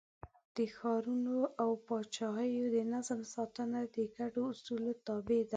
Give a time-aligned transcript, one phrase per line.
[0.55, 5.49] د ښارونو او پاچاهیو د نظم ساتنه د ګډو اصولو تابع ده.